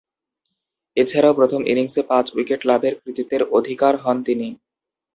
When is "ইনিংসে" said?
1.65-2.01